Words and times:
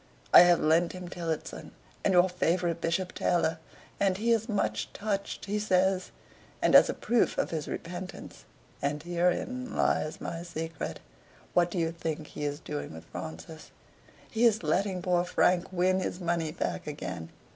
I 0.33 0.39
have 0.39 0.59
lent 0.59 0.93
him 0.93 1.09
'Tillotson' 1.09 1.73
and 2.03 2.13
your 2.15 2.27
favorite 2.27 2.81
'Bishop 2.81 3.13
Taylor,' 3.13 3.59
and 3.99 4.17
he 4.17 4.31
is 4.31 4.49
much 4.49 4.91
touched, 4.93 5.45
he 5.45 5.59
says; 5.59 6.09
and 6.59 6.73
as 6.73 6.89
a 6.89 6.95
proof 6.95 7.37
of 7.37 7.51
his 7.51 7.67
repentance 7.67 8.43
(and 8.81 9.03
herein 9.03 9.75
lies 9.75 10.19
my 10.19 10.41
secret) 10.41 11.01
what 11.53 11.69
do 11.69 11.77
you 11.77 11.91
think 11.91 12.25
he 12.25 12.45
is 12.45 12.59
doing 12.59 12.95
with 12.95 13.05
Francis? 13.11 13.69
He 14.31 14.43
is 14.43 14.63
letting 14.63 15.03
poor 15.03 15.23
Frank 15.23 15.71
win 15.71 15.99
his 15.99 16.19
money 16.19 16.51
back 16.51 16.87
again. 16.87 17.29